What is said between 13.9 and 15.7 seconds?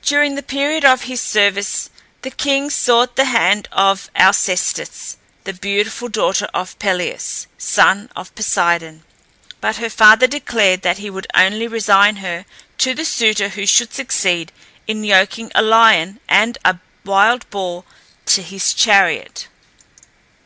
succeed in yoking a